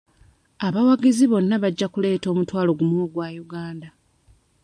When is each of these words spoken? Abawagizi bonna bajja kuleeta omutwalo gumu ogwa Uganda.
Abawagizi 0.67 1.25
bonna 1.31 1.55
bajja 1.63 1.87
kuleeta 1.89 2.27
omutwalo 2.33 2.71
gumu 2.79 2.95
ogwa 3.05 3.27
Uganda. 3.43 3.89